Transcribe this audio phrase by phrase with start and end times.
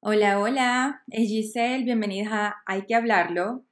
[0.00, 3.64] Hola, hola, es Giselle, bienvenidas a Hay que hablarlo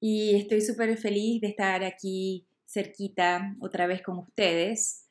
[0.00, 5.06] y estoy súper feliz de estar aquí cerquita otra vez con ustedes.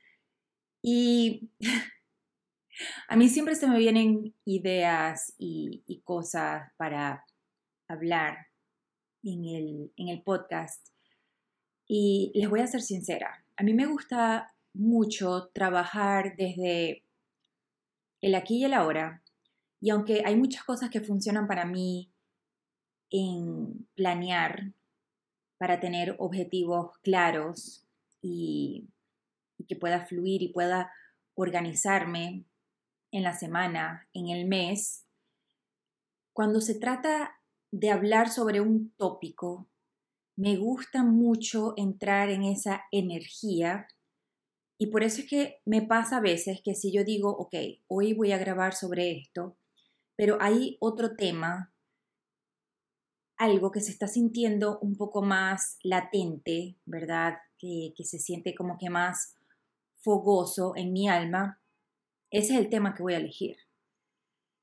[0.82, 1.52] Y
[3.08, 7.24] a mí siempre se me vienen ideas y, cosas para
[7.88, 8.48] hablar
[9.22, 10.88] en el, en el podcast.
[11.88, 17.04] Y les voy a ser sincera, a mí me gusta mucho trabajar desde
[18.22, 19.22] el aquí y el ahora
[19.80, 22.12] y aunque hay muchas cosas que funcionan para mí
[23.10, 24.74] en planear,
[25.58, 27.86] para tener objetivos claros
[28.22, 28.90] y,
[29.68, 30.92] que pueda fluir y pueda
[31.36, 32.46] organizarme
[33.12, 35.06] en la semana, en el mes,
[36.34, 37.40] cuando se trata
[37.72, 39.68] de hablar sobre un tópico,
[40.36, 43.88] me gusta mucho entrar en esa energía
[44.78, 47.56] y por eso es que me pasa a veces que si yo digo, ok,
[47.88, 49.58] hoy voy a grabar sobre esto,
[50.18, 51.72] pero hay otro tema,
[53.38, 57.38] algo que se está sintiendo un poco más latente, ¿verdad?
[57.60, 59.36] Que, se siente como que más
[60.00, 61.62] fogoso en mi alma.
[62.32, 63.58] Ese es el tema que voy a elegir.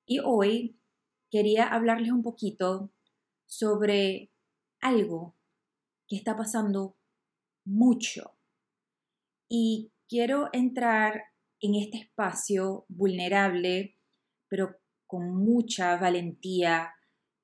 [0.07, 0.77] Y hoy
[1.31, 2.91] quería hablarles un poquito
[3.47, 4.33] sobre
[4.81, 5.37] algo
[6.09, 6.97] que está pasando
[7.65, 8.37] mucho.
[9.49, 11.27] Y quiero entrar
[11.61, 13.97] en este espacio vulnerable,
[14.49, 14.81] pero
[15.15, 16.93] con mucha valentía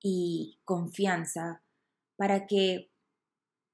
[0.03, 1.63] y confianza
[2.17, 2.91] para que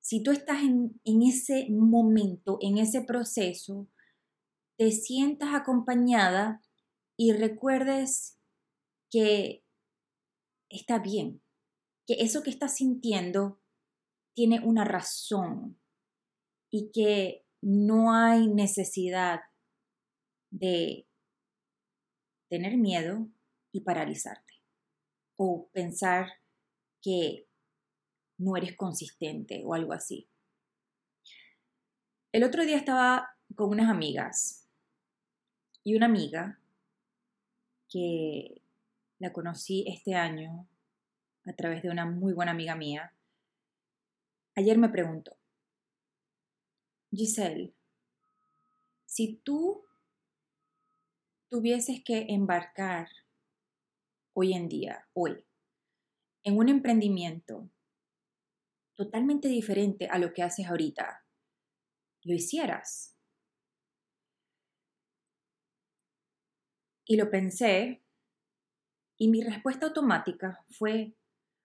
[0.02, 3.88] si tú estás en, ese momento, en ese proceso,
[4.76, 6.60] te sientas acompañada
[7.16, 8.38] y recuerdes
[9.10, 9.64] que
[10.68, 11.40] está bien,
[12.06, 13.62] que eso que estás sintiendo
[14.34, 15.80] tiene una razón
[16.70, 19.40] y que no hay necesidad
[20.50, 21.08] de
[22.50, 23.30] tener miedo,
[23.76, 24.54] y paralizarte.
[25.36, 26.40] O pensar
[27.02, 27.46] que
[28.38, 30.28] no eres consistente o algo así.
[32.32, 34.66] El otro día estaba con unas amigas
[35.84, 36.58] y una amiga
[37.90, 38.62] que
[39.18, 40.66] la conocí este año
[41.44, 43.12] a través de una muy buena amiga mía,
[44.56, 45.36] ayer me preguntó,
[47.12, 47.72] Giselle,
[49.04, 49.84] si tú
[51.48, 53.08] tuvieses que embarcar
[54.38, 55.42] hoy en día, hoy,
[56.44, 57.70] en un emprendimiento
[58.94, 61.24] totalmente diferente a lo que haces ahorita,
[62.22, 63.16] lo hicieras.
[67.06, 68.02] Y lo pensé
[69.16, 71.16] y mi respuesta automática fue,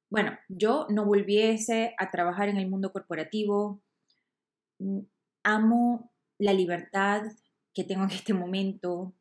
[0.10, 3.84] bueno, yo no volviese a trabajar en el mundo corporativo,
[4.80, 5.00] mm,
[5.44, 7.24] amo la libertad
[7.74, 9.14] que tengo en este momento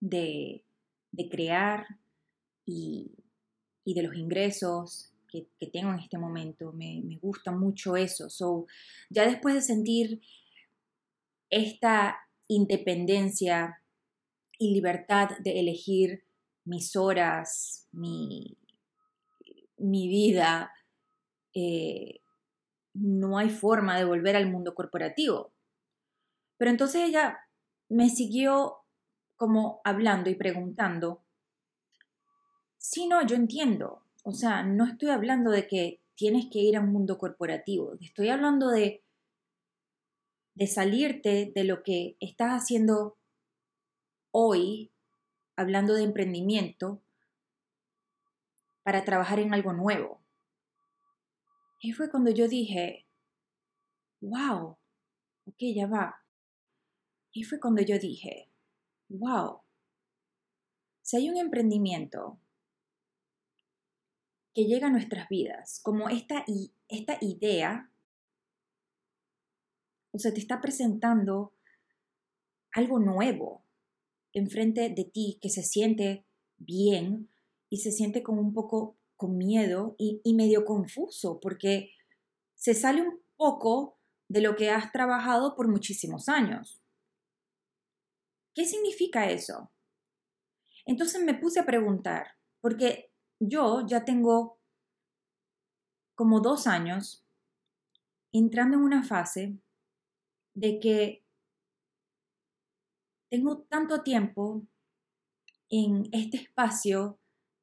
[0.00, 0.64] de,
[1.12, 1.86] de crear,
[2.70, 6.72] y, de los ingresos que, tengo en este momento.
[6.72, 8.30] Me, gusta mucho eso.
[8.30, 8.66] So,
[9.08, 10.20] ya después de sentir
[11.50, 12.16] esta
[12.46, 13.82] independencia
[14.58, 16.24] y libertad de elegir
[16.64, 18.56] mis horas, mi,
[19.76, 20.72] mi vida,
[21.54, 22.20] eh,
[22.94, 25.52] no hay forma de volver al mundo corporativo.
[26.58, 27.38] Pero entonces ella
[27.88, 28.76] me siguió
[29.36, 31.22] como hablando y preguntando
[32.80, 34.02] Sí, no, yo entiendo.
[34.24, 37.98] O sea, no estoy hablando de que tienes que ir a un mundo corporativo.
[38.00, 39.04] Estoy hablando de,
[40.54, 43.18] de salirte de lo que estás haciendo
[44.30, 44.90] hoy,
[45.56, 47.02] hablando de emprendimiento,
[48.82, 50.22] para trabajar en algo nuevo.
[51.82, 53.06] Y fue cuando yo dije,
[54.22, 54.78] wow,
[55.44, 56.24] ok, ya va.
[57.30, 58.48] Y fue cuando yo dije,
[59.10, 59.60] wow,
[61.02, 62.38] si hay un emprendimiento
[64.54, 66.44] que llega a nuestras vidas, como esta,
[66.88, 67.90] esta idea,
[70.12, 71.54] o sea, te está presentando
[72.72, 73.64] algo nuevo
[74.32, 77.30] enfrente de ti que se siente bien
[77.68, 81.90] y se siente como un poco con miedo y, y medio confuso porque
[82.54, 83.98] se sale un poco
[84.28, 86.82] de lo que has trabajado por muchísimos años.
[88.54, 89.72] ¿Qué significa eso?
[90.86, 92.28] Entonces me puse a preguntar,
[92.60, 93.09] porque
[93.40, 94.58] yo ya tengo
[96.14, 97.24] como dos años
[98.32, 99.58] entrando en una fase
[100.54, 101.24] de que
[103.30, 104.66] tengo tanto tiempo
[105.70, 107.18] en este espacio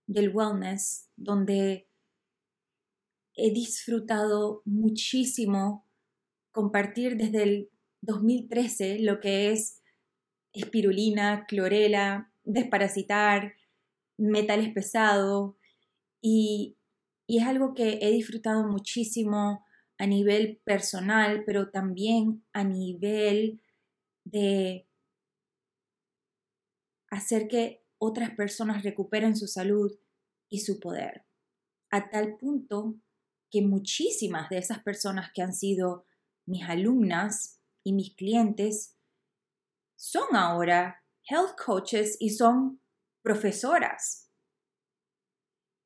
[0.08, 1.88] del wellness donde
[3.36, 5.86] he disfrutado muchísimo
[6.52, 7.70] compartir desde el
[8.02, 9.84] 2013 lo que es
[10.54, 13.54] espirulina, clorela, desparasitar,
[14.18, 15.57] metales pesados,
[16.30, 16.78] Y,
[17.30, 19.66] es algo que he disfrutado muchísimo
[19.98, 23.62] a nivel personal, pero también a nivel
[24.26, 24.88] de
[27.10, 29.92] hacer que otras personas recuperen su salud
[30.50, 31.26] y su poder.
[31.92, 32.96] A tal punto
[33.50, 36.06] que muchísimas de esas personas que han sido
[36.46, 38.98] mis alumnas y mis clientes
[39.98, 42.82] son ahora health coaches y son
[43.22, 44.27] profesoras.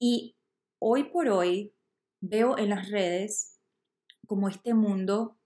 [0.04, 0.36] Y
[0.80, 1.76] hoy por hoy
[2.22, 3.60] veo en las redes
[4.26, 5.38] como este mundo,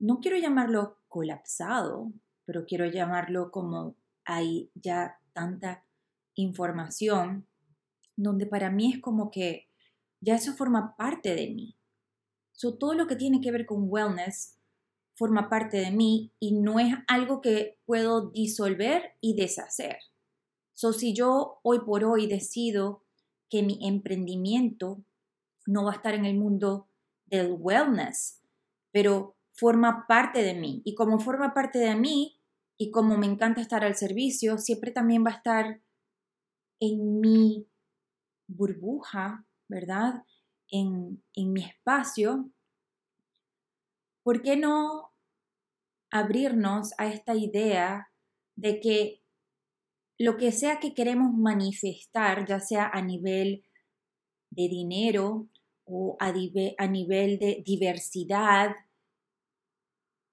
[0.00, 2.12] no quiero llamarlo colapsado,
[2.44, 3.94] pero quiero llamarlo como
[4.24, 5.86] hay ya tanta
[6.34, 7.46] información,
[8.16, 9.68] donde para mí es como que
[10.20, 11.78] ya eso forma parte de mí.
[12.50, 14.58] So, todo lo que tiene que ver con wellness
[15.14, 19.98] forma parte de mí y no es algo que puedo disolver y deshacer.
[20.74, 23.03] So, si yo hoy por hoy decido
[23.54, 25.04] que mi emprendimiento
[25.64, 26.88] no va a estar en el mundo
[27.26, 28.42] del wellness,
[28.90, 30.82] pero forma parte de mí.
[30.84, 32.40] Y como forma parte de mí
[32.76, 35.80] y como me encanta estar al servicio, siempre también va a estar
[36.80, 37.68] en mi
[38.48, 40.24] burbuja, ¿verdad?
[40.68, 42.50] En, en mi espacio.
[44.24, 45.12] ¿Por qué no
[46.10, 48.10] abrirnos a esta idea
[48.56, 49.23] de que
[50.18, 53.64] lo que sea que queremos manifestar, ya sea a nivel
[54.50, 55.48] de dinero
[55.84, 58.74] o a, nivel de diversidad,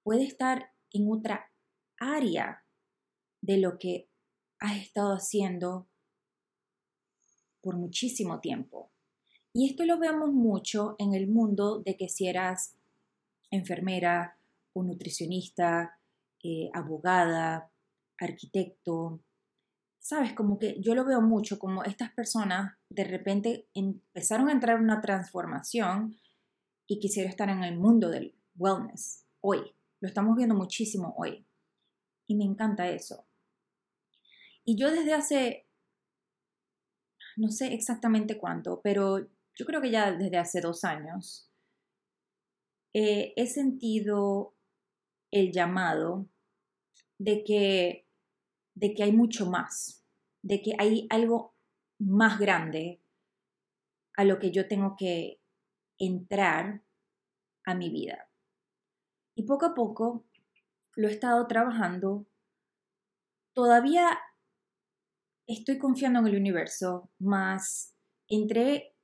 [0.04, 1.50] puede estar en otra
[1.98, 2.64] área
[3.40, 4.08] de lo que
[4.60, 5.88] has estado haciendo
[7.60, 8.90] por muchísimo tiempo.
[9.52, 12.76] Y esto lo vemos mucho en el mundo de que si eras
[13.50, 14.38] enfermera
[14.72, 15.98] o nutricionista,
[16.42, 17.70] eh, abogada,
[18.18, 19.20] arquitecto,
[20.02, 24.76] sabes, como que yo lo veo mucho como estas personas de repente empezaron a entrar
[24.76, 26.18] en una transformación
[26.88, 29.60] y quisieron estar en el mundo del wellness hoy.
[30.00, 31.46] Lo estamos viendo muchísimo hoy.
[32.26, 33.26] Y me encanta eso.
[34.64, 35.66] Y yo desde hace,
[37.36, 39.20] no sé exactamente cuánto, pero
[39.54, 41.48] yo creo que ya desde hace dos años,
[42.92, 44.54] eh, he sentido
[45.30, 46.28] el llamado
[47.18, 48.01] de que
[48.74, 50.04] de que hay mucho más,
[50.42, 51.54] de que hay algo
[51.98, 53.00] más grande
[54.16, 55.40] a lo que yo tengo que
[55.98, 56.82] entrar
[57.64, 58.28] a mi vida.
[59.34, 60.26] Y poco a poco
[60.96, 62.26] lo he estado trabajando.
[63.54, 64.18] Todavía
[65.46, 67.94] estoy confiando en el universo, más
[68.28, 68.94] entré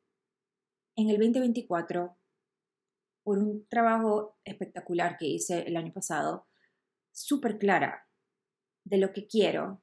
[0.97, 2.17] en el 2024
[3.23, 6.47] por un trabajo espectacular que hice el año pasado,
[7.13, 8.08] súper clara
[8.89, 9.83] de lo que quiero,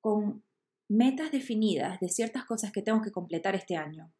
[0.00, 0.44] con
[0.88, 4.12] metas definidas de ciertas cosas que tengo que completar este año.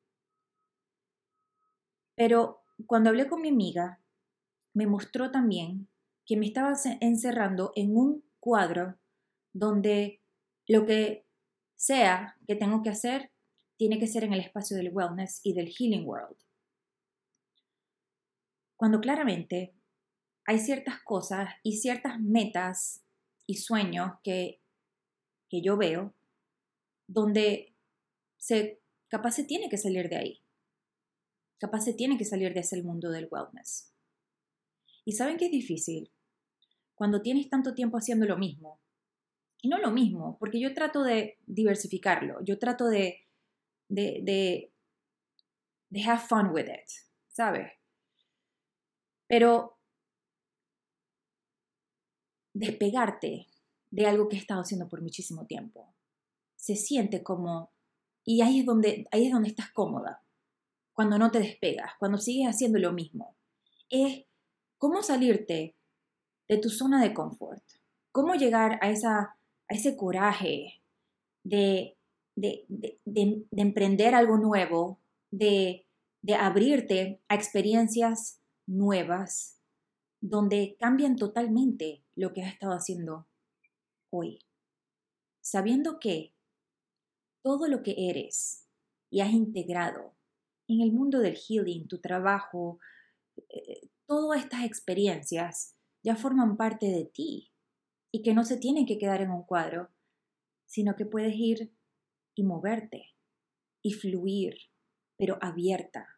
[2.17, 4.01] Pero cuando hablé con mi amiga,
[4.73, 5.89] me mostró también
[6.27, 8.99] que me estaba encerrando en un cuadro
[9.53, 10.23] donde
[10.67, 11.27] lo que
[11.77, 13.31] sea que tengo que hacer
[13.77, 16.37] tiene que ser en el espacio del wellness y del healing world.
[18.77, 19.75] Cuando claramente
[20.47, 23.04] hay ciertas cosas y ciertas metas
[23.47, 24.61] y sueños que,
[25.49, 26.15] que yo veo,
[27.07, 27.75] donde
[28.39, 30.41] se, capaz se tiene que salir de ahí.
[31.59, 33.93] Capaz se tiene que salir de ese mundo del wellness.
[35.05, 36.11] Y saben que es difícil
[36.95, 38.81] cuando tienes tanto tiempo haciendo lo mismo.
[39.61, 43.27] Y no lo mismo, porque yo trato de diversificarlo, yo trato de,
[43.89, 44.73] de, de,
[45.89, 46.87] de have fun with it,
[47.29, 47.73] ¿sabes?
[49.27, 49.74] Pero
[52.55, 53.49] despegarte
[53.91, 55.95] de algo que he estado haciendo por muchísimo tiempo.
[56.57, 57.71] Se siente como,
[58.25, 60.23] y ahí es donde, ahí es donde estás cómoda,
[60.95, 63.37] cuando no te despegas, cuando sigues haciendo lo mismo.
[63.91, 64.25] Es
[64.79, 65.77] cómo salirte
[66.49, 67.63] de tu zona de confort,
[68.13, 69.19] cómo llegar a, esa,
[69.69, 70.81] a ese coraje
[71.43, 71.97] de,
[72.37, 75.87] de, de, emprender algo nuevo, de,
[76.23, 79.59] de abrirte a experiencias nuevas,
[80.21, 83.29] donde cambian totalmente lo que has estado haciendo
[84.11, 84.41] hoy,
[85.41, 86.35] sabiendo que
[87.43, 88.67] todo lo que eres
[89.11, 90.17] y has integrado
[90.69, 92.79] en el mundo del healing, tu trabajo,
[93.49, 97.53] eh, todas estas experiencias ya forman parte de ti
[98.13, 99.91] y que no se tienen que quedar en un cuadro,
[100.67, 101.75] sino que puedes ir
[102.35, 103.15] y moverte
[103.83, 104.57] y fluir,
[105.17, 106.09] pero abierta,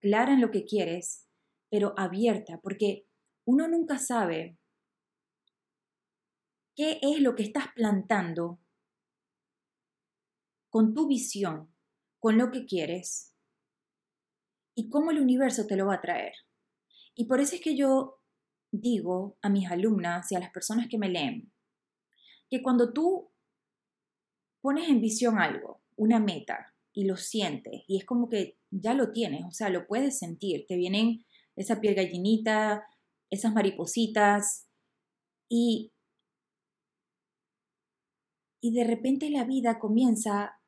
[0.00, 1.26] clara en lo que quieres,
[1.70, 3.07] pero abierta, porque
[3.48, 4.58] uno nunca sabe
[6.76, 8.60] qué es lo que estás plantando
[10.68, 11.74] con tu visión,
[12.18, 13.32] con lo que quieres
[14.74, 16.34] y cómo el universo te lo va a traer.
[17.14, 18.20] Y por eso es que yo
[18.70, 21.50] digo a mis alumnas y a las personas que me leen,
[22.50, 23.32] que cuando tú
[24.60, 29.12] pones en visión algo, una meta, y lo sientes, y es como que ya lo
[29.12, 31.24] tienes, o sea, lo puedes sentir, te vienen
[31.56, 32.84] esa piel gallinita,
[33.30, 34.68] esas maripositas,
[35.50, 35.92] y,
[38.62, 40.60] y de repente la vida comienza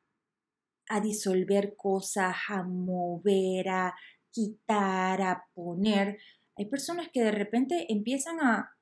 [0.88, 3.94] a disolver cosas, a mover, a
[4.32, 6.18] quitar, a poner.
[6.56, 8.76] Hay personas que de repente empiezan a,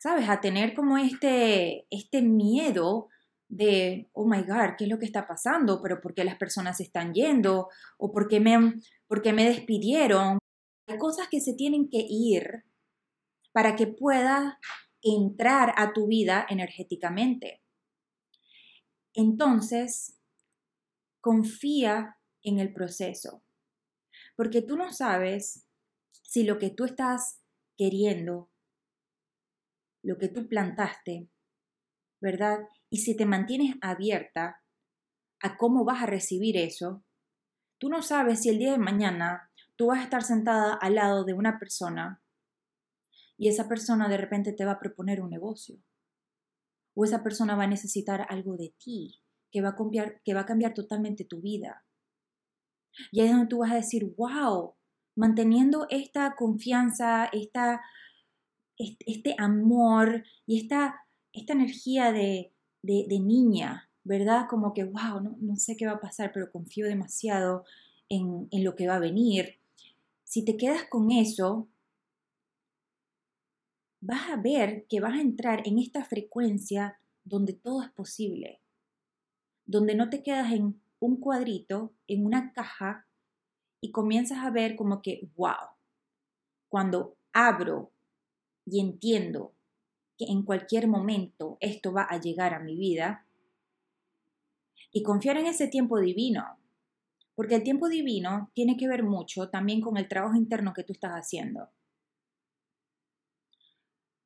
[0.00, 3.08] ¿sabes?, a tener como este, este miedo
[3.48, 5.80] de, oh my God, ¿qué es lo que está pasando?
[5.80, 7.68] ¿Pero por qué las personas se están yendo?
[7.98, 8.74] ¿O por qué me,
[9.06, 10.38] por qué me despidieron?
[10.88, 12.64] Hay cosas que se tienen que ir
[13.56, 14.60] para que pueda
[15.00, 17.62] entrar a tu vida energéticamente.
[19.14, 20.20] Entonces,
[21.22, 23.42] confía en el proceso,
[24.36, 25.66] porque tú no sabes
[26.22, 27.40] si lo que tú estás
[27.78, 28.50] queriendo,
[30.02, 31.30] lo que tú plantaste,
[32.20, 32.58] ¿verdad?
[32.90, 34.62] Y si te mantienes abierta
[35.40, 37.06] a cómo vas a recibir eso,
[37.78, 41.24] tú no sabes si el día de mañana tú vas a estar sentada al lado
[41.24, 42.22] de una persona
[43.38, 45.78] y esa persona de repente te va a proponer un negocio.
[46.94, 50.40] O esa persona va a necesitar algo de ti que va a cambiar, que va
[50.40, 51.84] a cambiar totalmente tu vida.
[53.12, 54.74] Y ahí es donde tú vas a decir, wow,
[55.14, 57.82] manteniendo esta confianza, esta,
[58.78, 62.52] este amor y esta, esta energía de,
[62.82, 64.46] de, niña, ¿verdad?
[64.48, 67.64] Como que, wow, no, no, sé qué va a pasar, pero confío demasiado
[68.08, 69.58] en, en lo que va a venir.
[70.24, 71.68] Si te quedas con eso,
[74.06, 78.60] vas a ver que vas a entrar en esta frecuencia donde todo es posible,
[79.64, 83.06] donde no te quedas en un cuadrito, en una caja,
[83.80, 85.74] y comienzas a ver como que, wow,
[86.68, 87.90] cuando abro
[88.64, 89.52] y entiendo
[90.16, 93.26] que en cualquier momento esto va a llegar a mi vida
[94.92, 96.58] y confiar en ese tiempo divino,
[97.34, 100.92] porque el tiempo divino tiene que ver mucho también con el trabajo interno que tú
[100.92, 101.68] estás haciendo.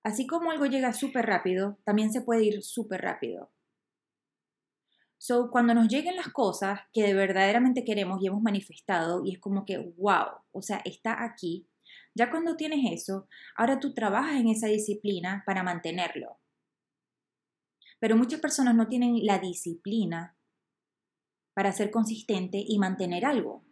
[0.02, 3.50] Así como algo llega súper rápido, también se puede ir súper rápido.
[5.18, 9.66] So, cuando nos lleguen las cosas que verdaderamente queremos y hemos manifestado, y es como
[9.66, 11.68] que, wow, o sea, está aquí,
[12.14, 16.38] ya cuando tienes eso, ahora tú trabajas en esa disciplina para mantenerlo.
[17.98, 20.36] Pero muchas personas no tienen la disciplina
[21.54, 23.62] para ser consistente y mantener algo.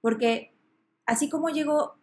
[0.00, 0.56] Porque
[1.04, 1.98] así como llegó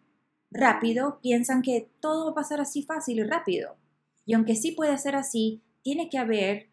[0.54, 3.76] rápido, piensan que todo va a pasar así fácil y rápido.
[4.24, 6.70] Y aunque sí puede ser así, tiene que haber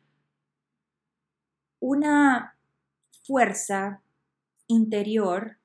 [1.81, 2.57] una
[3.23, 4.03] fuerza
[4.67, 5.57] interior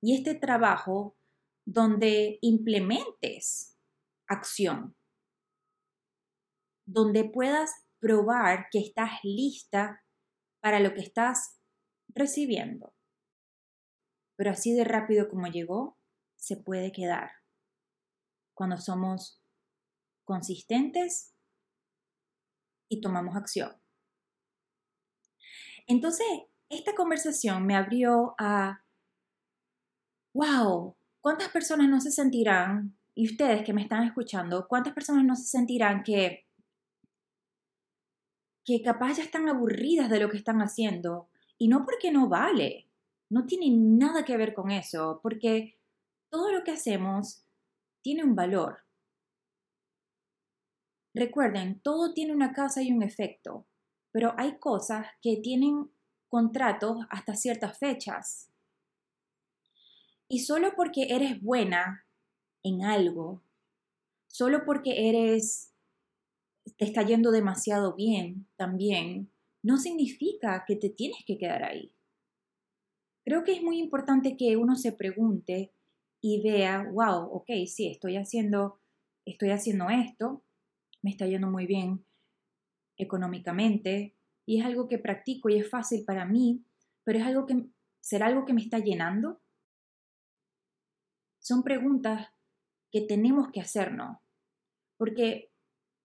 [0.00, 1.16] y este trabajo
[1.64, 3.78] donde implementes
[4.28, 4.94] acción,
[6.86, 10.04] donde puedas probar que estás lista
[10.60, 11.58] para lo que estás
[12.08, 12.94] recibiendo.
[14.36, 15.98] Pero así de rápido como llegó,
[16.42, 17.30] se puede quedar
[18.52, 19.40] cuando somos
[20.24, 21.32] consistentes
[22.88, 23.72] y tomamos acción.
[25.86, 26.26] Entonces,
[26.68, 28.84] esta conversación me abrió a,
[30.34, 35.36] wow, ¿cuántas personas no se sentirán, y ustedes que me están escuchando, cuántas personas no
[35.36, 36.48] se sentirán que,
[38.64, 41.28] que capaz ya están aburridas de lo que están haciendo?
[41.56, 42.88] Y no porque no vale,
[43.30, 45.78] no tiene nada que ver con eso, porque
[46.32, 47.44] todo lo que hacemos
[48.00, 48.78] tiene un valor.
[51.14, 53.66] Recuerden, todo tiene una causa y un efecto,
[54.12, 55.90] pero hay cosas que tienen
[56.28, 58.50] contratos hasta ciertas fechas.
[60.26, 62.06] Y solo porque eres buena
[62.62, 63.42] en algo,
[64.26, 65.74] solo porque eres,
[66.78, 69.30] te está yendo demasiado bien también,
[69.62, 71.92] no significa que te tienes que quedar ahí.
[73.22, 75.74] Creo que es muy importante que uno se pregunte
[76.24, 78.80] y vea, wow, ok, sí, estoy haciendo,
[79.26, 80.44] estoy haciendo esto,
[81.02, 82.06] me está yendo muy bien
[82.96, 84.14] económicamente
[84.46, 86.64] y es algo que practico y es fácil para mí,
[87.02, 87.66] pero es algo que
[88.00, 89.40] será algo que me está llenando.
[91.40, 92.28] Son preguntas
[92.92, 94.18] que tenemos que hacernos,
[94.96, 95.50] porque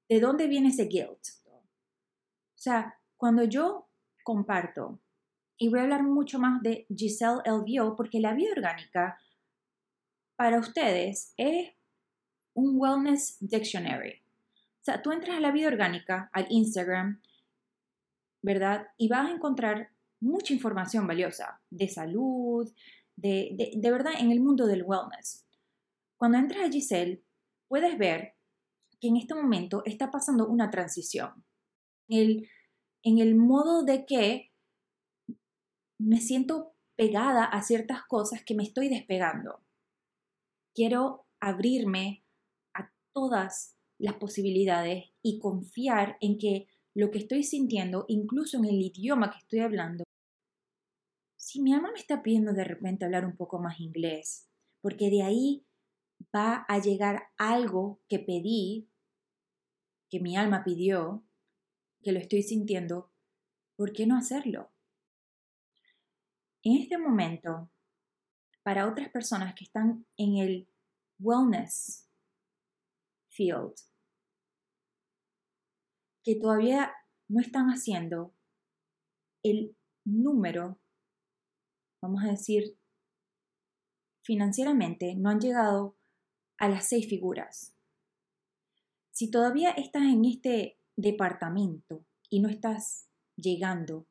[0.09, 1.19] ¿de dónde viene ese guilt?
[1.45, 3.87] O sea, cuando yo
[4.23, 4.99] comparto,
[5.59, 9.19] y voy a hablar mucho más de Giselle Elvio, porque la vida orgánica
[10.37, 11.71] para ustedes es
[12.53, 14.21] un wellness dictionary.
[14.53, 17.21] O sea, tú entras a la vida orgánica, al Instagram,
[18.41, 18.87] ¿verdad?
[18.97, 19.89] Y vas a encontrar
[20.21, 22.71] mucha información valiosa de salud,
[23.15, 25.45] de, de, verdad en el mundo del wellness.
[26.15, 27.23] Cuando entras a Giselle,
[27.67, 28.35] puedes ver
[29.01, 31.43] que en este momento está pasando una transición.
[32.07, 32.49] El,
[33.03, 34.51] en el modo de que
[35.99, 39.66] me siento pegada a ciertas cosas que me estoy despegando.
[40.77, 42.23] Quiero abrirme
[42.75, 48.79] a todas las posibilidades y confiar en que lo que estoy sintiendo, incluso en el
[48.79, 50.03] idioma que estoy hablando,
[51.35, 55.23] si mi alma me está pidiendo de repente hablar un poco más inglés, porque de
[55.23, 55.65] ahí
[56.35, 58.87] va a llegar algo que pedí,
[60.11, 61.25] que mi alma pidió,
[62.03, 63.11] que lo estoy sintiendo,
[63.75, 64.69] ¿por qué no hacerlo?
[66.61, 67.71] En este momento,
[68.67, 70.67] para otras personas que están en el
[71.19, 72.05] wellness
[73.29, 73.73] field,
[76.21, 76.91] que todavía
[77.29, 78.35] no están haciendo
[79.41, 80.81] el número,
[82.01, 82.77] vamos a decir,
[84.25, 85.95] financieramente, no han llegado
[86.57, 87.73] a las seis figuras.
[89.11, 93.07] Si todavía estás en este departamento y no estás
[93.37, 94.09] llegando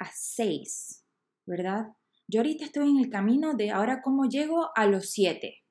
[0.00, 1.04] a seis,
[1.46, 1.97] ¿verdad?
[2.30, 5.64] Yo ahorita estoy en el camino de ahora cómo llego a los siete,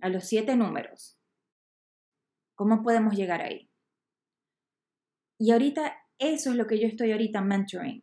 [0.00, 1.16] a los siete números.
[2.56, 3.70] ¿Cómo podemos llegar ahí?
[5.38, 8.02] Y ahorita eso es lo que yo estoy ahorita mentoring.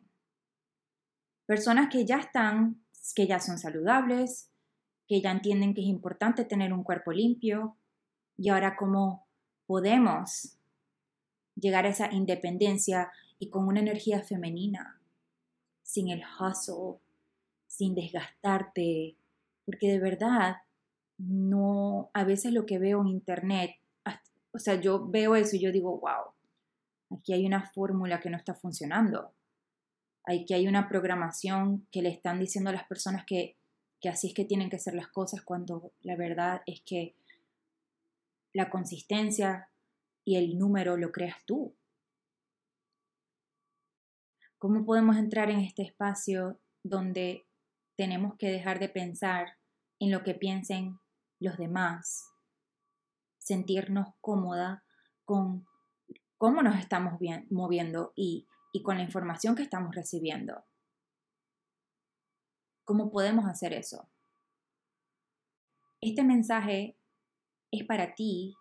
[1.46, 2.82] Personas que ya están,
[3.14, 4.50] que ya son saludables,
[5.06, 7.78] que ya entienden que es importante tener un cuerpo limpio
[8.38, 9.28] y ahora cómo
[9.66, 10.58] podemos
[11.56, 15.02] llegar a esa independencia y con una energía femenina,
[15.86, 17.00] sin el hustle,
[17.68, 19.16] sin desgastarte,
[19.66, 20.58] porque de verdad
[21.18, 23.72] no, a veces lo que veo en internet,
[24.52, 28.38] o sea, yo veo eso y yo digo, wow, aquí hay una fórmula que no
[28.38, 29.34] está funcionando,
[30.26, 33.56] aquí hay una programación que le están diciendo a las personas que,
[34.02, 37.16] que así es que tienen que hacer las cosas cuando la verdad es que
[38.54, 39.70] la consistencia
[40.24, 41.76] y el número lo creas tú.
[44.66, 47.48] ¿Cómo podemos entrar en este espacio donde
[47.96, 49.60] tenemos que dejar de pensar
[50.00, 51.00] en lo que piensen
[51.40, 52.32] los demás,
[53.38, 54.84] sentirnos cómoda
[55.24, 55.68] con
[56.40, 57.20] cómo nos estamos
[57.52, 60.66] moviendo y, y con la información que estamos recibiendo?
[62.86, 64.10] ¿Cómo podemos hacer eso?
[66.02, 66.98] Este mensaje
[67.70, 68.56] es para ti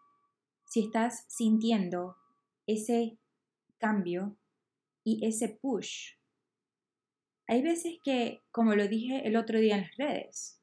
[0.67, 2.19] si estás sintiendo
[2.67, 3.19] ese
[3.79, 4.37] cambio
[5.05, 6.15] y ese push.
[7.47, 10.63] Hay veces que, como lo dije el otro día en las redes,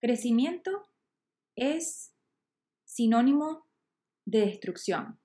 [0.00, 0.88] crecimiento
[1.56, 2.14] es
[2.84, 3.66] sinónimo
[4.24, 5.20] de destrucción.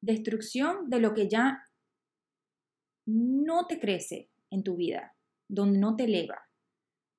[0.00, 1.64] Destrucción de lo que ya
[3.06, 5.16] no te crece en tu vida,
[5.48, 6.48] donde no te eleva,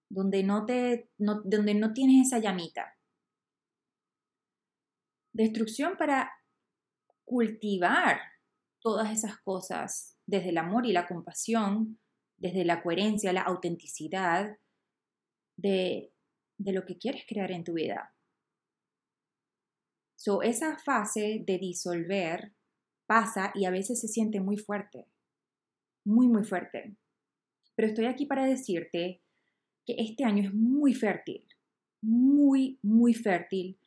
[0.09, 2.97] donde no, te, donde no tienes esa llamita.
[5.33, 6.31] Destrucción para
[7.27, 8.21] cultivar
[8.79, 11.99] todas esas cosas desde el amor y la compasión,
[12.37, 14.57] desde la coherencia, la autenticidad
[15.57, 16.13] de,
[16.57, 18.15] de lo que quieres crear en tu vida.
[20.15, 22.53] So, esa fase de disolver
[23.05, 25.07] pasa y a veces se siente muy fuerte,
[26.05, 26.95] muy, muy fuerte.
[27.75, 29.21] Pero estoy aquí para decirte
[29.85, 31.45] que este año es muy fértil,
[32.01, 33.77] muy, muy fértil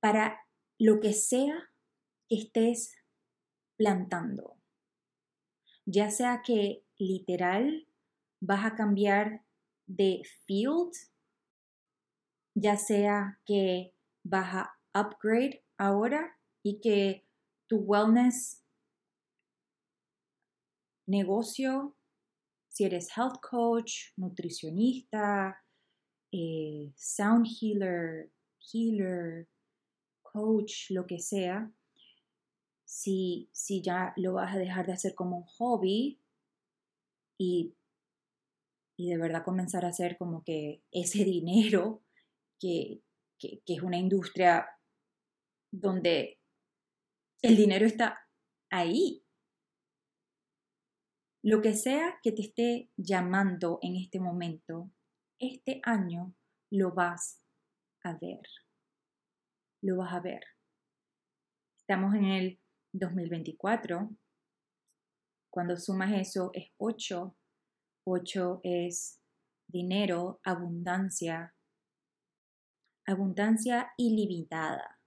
[0.00, 0.40] para
[0.78, 1.71] lo que sea
[2.36, 2.94] estés
[3.76, 4.56] plantando.
[5.84, 7.88] Ya sea que literal
[8.40, 9.44] vas a cambiar
[9.86, 10.92] de field,
[12.54, 17.26] ya sea que vas a upgrade ahora y que
[17.66, 18.62] tu wellness
[21.06, 21.96] negocio
[22.72, 25.54] si eres health coach, nutricionista,
[26.32, 28.30] eh, sound healer,
[28.72, 29.46] healer,
[30.22, 31.70] coach, lo que sea,
[32.92, 36.20] si, si ya lo vas a dejar de hacer como un hobby
[37.38, 37.74] y,
[38.98, 42.02] y de verdad comenzar a hacer como que ese dinero,
[42.60, 43.02] que,
[43.38, 44.68] que es una industria
[45.72, 46.38] donde
[47.40, 48.28] el dinero está
[48.70, 49.24] ahí,
[51.42, 54.90] lo que sea que te esté llamando en este momento,
[55.40, 56.34] este año
[56.70, 57.42] lo vas
[58.04, 58.42] a ver.
[59.80, 60.44] Lo vas a ver.
[61.78, 62.61] Estamos en el
[62.92, 64.10] 2024.
[65.50, 67.36] Cuando sumas eso es 8.
[68.04, 69.20] 8 es
[69.68, 71.54] dinero, abundancia,
[73.06, 75.00] abundancia ilimitada,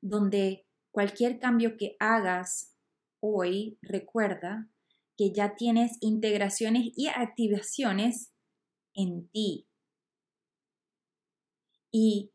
[0.00, 2.74] donde cualquier cambio que hagas
[3.20, 4.68] hoy, recuerda
[5.16, 8.32] que ya tienes integraciones y activaciones
[8.94, 9.68] en ti.
[11.92, 12.32] Y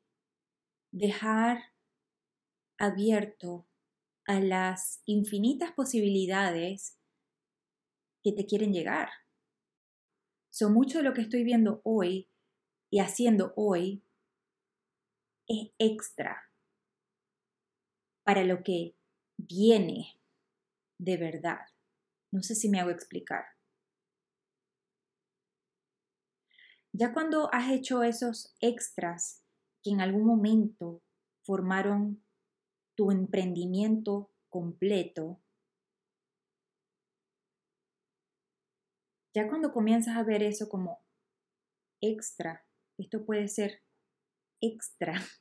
[0.91, 1.68] dejar
[2.79, 3.67] abierto
[4.25, 6.97] a las infinitas posibilidades
[8.23, 9.09] que te quieren llegar.
[10.49, 12.29] So mucho de lo que estoy viendo hoy
[12.89, 14.03] y haciendo hoy
[15.47, 16.41] es extra
[18.23, 18.95] para lo que
[19.37, 20.19] viene
[20.99, 21.59] de verdad.
[22.31, 23.45] No sé si me hago explicar.
[26.91, 29.43] Ya cuando has hecho esos extras
[29.83, 31.01] que en algún momento
[31.43, 32.23] formaron
[32.99, 35.41] tu emprendimiento completo,
[39.33, 40.99] ya cuando comienzas a ver eso como
[42.01, 43.81] extra, esto puede ser
[44.61, 45.13] extra,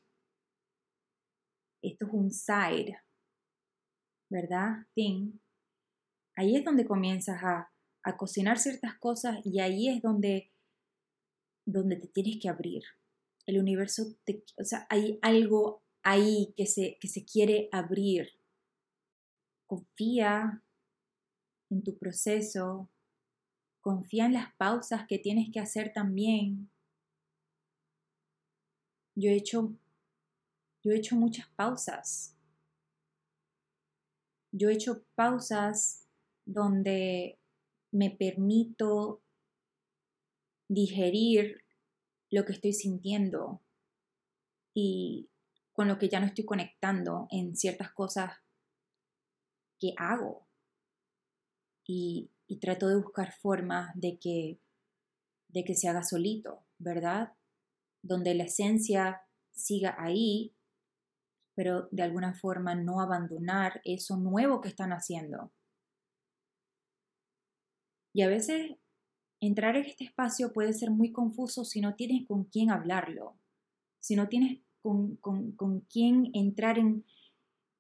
[1.82, 2.96] esto es un side,
[4.30, 4.86] ¿verdad?
[4.94, 5.40] Thing.
[6.36, 7.72] Ahí es donde comienzas a,
[8.04, 10.52] a cocinar ciertas cosas y ahí es donde,
[11.66, 12.84] donde te tienes que abrir.
[13.46, 18.40] El universo, te, o sea, hay algo ahí que se, que se quiere abrir.
[19.66, 20.64] Confía
[21.70, 22.88] en tu proceso,
[23.82, 26.70] confía en las pausas que tienes que hacer también.
[29.14, 29.76] Yo he hecho,
[30.82, 32.34] yo he hecho muchas pausas.
[34.50, 36.06] Yo he hecho pausas
[36.46, 37.38] donde
[37.92, 39.20] me permito
[40.70, 41.64] digerir
[42.30, 43.60] lo que estoy sintiendo
[44.74, 45.28] y
[45.78, 48.32] con lo que ya no estoy conectando en ciertas cosas
[49.78, 50.48] que hago.
[51.86, 54.58] Y, trato de buscar formas de que,
[55.46, 57.32] de que se haga solito, ¿verdad?
[58.02, 60.52] Donde la esencia siga ahí,
[61.54, 65.52] pero de alguna forma no abandonar eso nuevo que están haciendo.
[68.12, 68.72] Y a veces
[69.40, 73.38] entrar en este espacio puede ser muy confuso si no tienes con quién hablarlo,
[74.00, 77.04] si no tienes con, quién entrar en,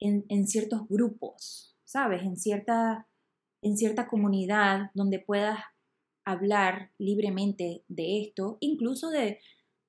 [0.00, 2.22] en, ciertos grupos, ¿sabes?
[2.22, 3.08] En cierta,
[3.62, 5.58] en cierta comunidad donde puedas
[6.24, 9.40] hablar libremente de esto, incluso de,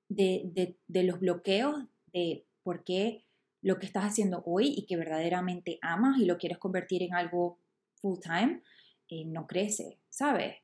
[0.07, 3.25] de, de, los bloqueos de por qué
[3.61, 7.59] lo que estás haciendo hoy y que verdaderamente amas y lo quieres convertir en algo
[7.95, 8.61] full time,
[9.09, 10.55] eh, no crece, ¿sabes?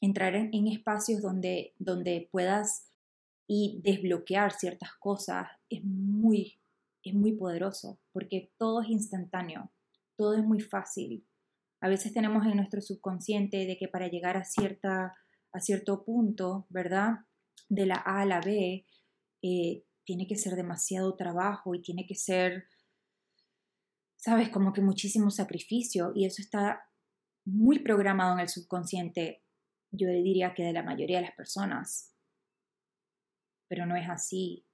[0.00, 2.88] Entrar en, en, espacios donde, donde puedas
[3.48, 6.60] y desbloquear ciertas cosas es muy,
[7.02, 9.72] es muy poderoso porque todo es instantáneo,
[10.16, 11.26] todo es muy fácil.
[11.80, 15.16] A veces tenemos en nuestro subconsciente de que para llegar a, cierta,
[15.52, 17.20] a cierto punto, ¿verdad?
[17.68, 18.84] De la A a la B,
[19.42, 22.64] eh, tiene que ser demasiado trabajo y tiene que ser,
[24.16, 26.82] sabes, como que muchísimo sacrificio y eso está
[27.46, 29.42] muy programado en el subconsciente,
[29.90, 32.17] yo diría que de la mayoría de las personas
[33.68, 34.64] pero no es así.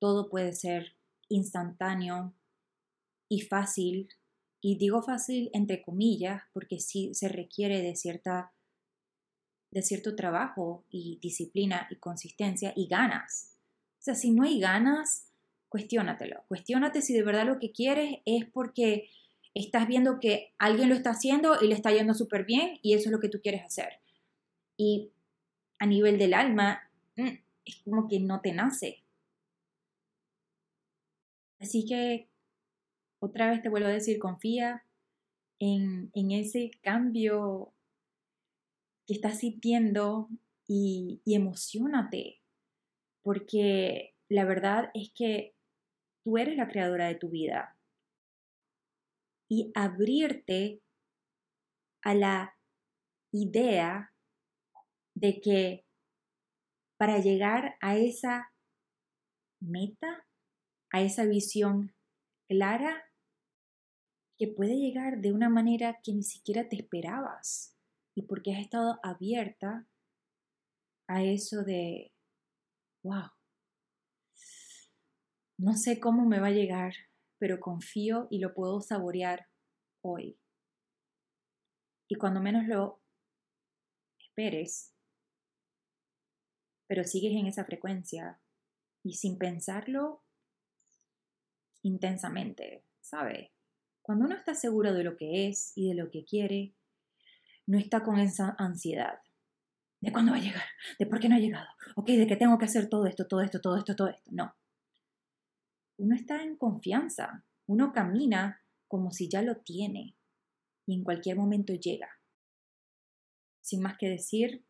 [0.00, 0.94] Todo puede ser
[1.28, 2.34] instantáneo
[3.28, 4.08] y fácil.
[4.60, 8.52] Y digo fácil entre comillas porque sí se requiere de cierta
[9.70, 13.58] de cierto trabajo y disciplina y consistencia y ganas.
[13.98, 15.28] O sea, si no hay ganas,
[15.68, 16.42] cuestiónatelo.
[16.48, 19.10] Cuestiónate si de verdad lo que quieres es porque
[19.54, 23.08] estás viendo que alguien lo está haciendo y le está yendo súper bien y eso
[23.08, 24.00] es lo que tú quieres hacer.
[24.76, 25.10] Y
[25.78, 29.04] a nivel del alma, mm, es como que no te nace.
[31.60, 32.28] Así que
[33.20, 34.84] otra vez te vuelvo a decir, confía
[35.58, 37.72] en, ese cambio
[39.06, 40.28] que estás sintiendo
[40.66, 42.40] y, y emocionate,
[43.22, 45.54] porque la verdad es que
[46.22, 47.76] tú eres la creadora de tu vida.
[49.50, 50.82] Y abrirte
[52.02, 52.54] a la
[53.32, 54.12] idea
[55.14, 55.87] de que
[56.98, 58.52] para llegar a esa
[59.60, 60.26] meta,
[60.90, 61.94] a esa visión
[62.48, 63.04] clara
[64.36, 67.76] que puede llegar de una manera que ni siquiera te esperabas
[68.16, 69.88] y porque has estado abierta
[71.08, 72.12] a eso de,
[73.02, 73.30] wow,
[75.58, 76.94] no sé cómo me va a llegar,
[77.38, 79.48] pero confío y lo puedo saborear
[80.02, 80.38] hoy.
[82.08, 83.02] Y cuando menos lo
[84.18, 84.94] esperes,
[86.88, 88.40] pero sigues en esa frecuencia
[89.04, 90.24] y sin pensarlo
[91.82, 93.52] intensamente, ¿sabe?
[94.02, 96.74] Cuando uno está seguro de lo que es y de lo que quiere,
[97.66, 99.20] no está con esa ansiedad
[100.00, 100.64] de cuándo va a llegar,
[100.98, 103.42] de por qué no ha llegado, ok, de que tengo que hacer todo esto, todo
[103.42, 104.30] esto, todo esto, todo esto.
[104.30, 104.54] No.
[105.98, 110.16] Uno está en confianza Uno camina como si ya lo tiene
[110.86, 112.08] y en cualquier momento llega.
[113.60, 114.64] Sin más que decir,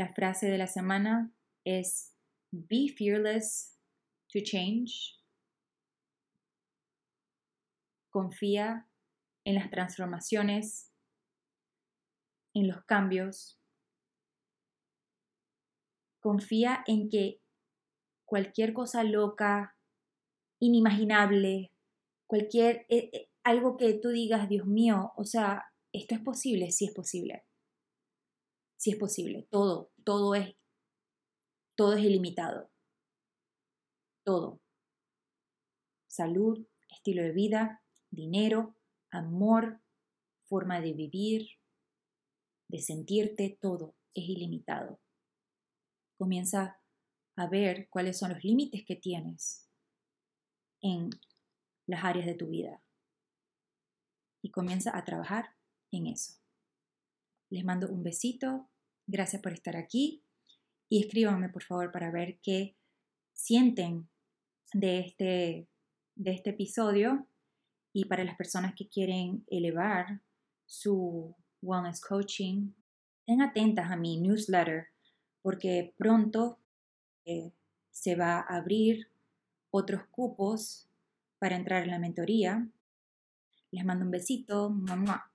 [0.00, 1.30] la frase de la semana
[1.62, 2.16] es
[2.52, 3.78] Be fearless
[4.32, 5.20] to change.
[8.10, 8.88] Confía
[9.44, 10.90] en las transformaciones,
[12.54, 13.60] en los cambios.
[16.22, 17.42] Confía en que
[18.24, 19.76] cualquier cosa loca,
[20.62, 21.74] inimaginable,
[22.26, 26.86] cualquier eh, eh, algo que tú digas, Dios mío, o sea, esto es posible, sí
[26.86, 27.44] es posible.
[28.80, 30.56] Sí es posible, todo, todo es
[31.76, 32.70] todo es ilimitado.
[34.24, 34.62] Todo.
[36.08, 38.74] Salud, estilo de vida, dinero,
[39.10, 39.82] amor,
[40.46, 41.58] forma de vivir,
[42.68, 44.98] de sentirte, todo es ilimitado.
[46.16, 46.80] Comienza
[47.36, 49.68] a ver cuáles son los límites que tienes
[50.80, 51.10] en
[51.86, 52.82] las áreas de tu vida
[54.42, 55.54] y comienza a trabajar
[55.90, 56.39] en eso.
[57.50, 58.68] Les mando un besito,
[59.06, 60.22] gracias por estar aquí
[60.88, 62.76] y escríbanme por favor para ver qué
[63.32, 64.08] sienten
[64.72, 65.68] de este,
[66.14, 67.26] de este episodio
[67.92, 70.20] y para las personas que quieren elevar
[70.64, 72.70] su wellness coaching,
[73.20, 74.86] estén atentas a mi newsletter
[75.42, 76.58] porque pronto
[77.24, 77.52] eh,
[77.90, 79.08] se va a abrir
[79.70, 80.88] otros cupos
[81.38, 82.68] para entrar en la mentoría.
[83.72, 84.70] Les mando un besito.
[84.70, 85.29] Mamá.